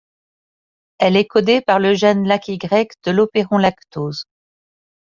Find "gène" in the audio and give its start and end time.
1.93-2.27